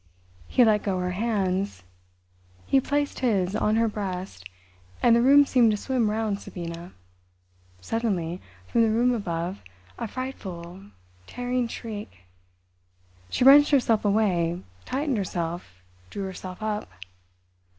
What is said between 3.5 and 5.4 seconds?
on her breasts, and the